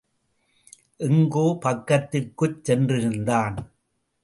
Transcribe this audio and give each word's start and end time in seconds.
எங்கோ 0.99 1.57
பக்கத்திற்குச் 1.61 2.59
சென்றிருந்தான். 2.63 3.57